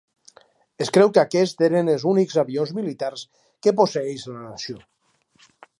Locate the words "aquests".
1.23-1.61